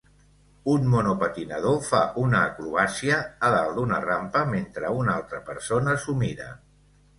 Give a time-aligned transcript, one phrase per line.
[0.75, 6.53] Un monopatinador fa una acrobàcia a dalt d'una rampa mentre una altra persona s'ho mira.